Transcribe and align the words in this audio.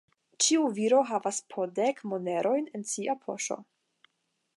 Ĉiu 0.43 0.63
viro 0.77 1.01
havas 1.09 1.41
po 1.55 1.65
dek 1.79 2.01
monerojn 2.13 2.65
en 2.79 2.87
sia 2.93 3.17
poŝo. 3.27 3.59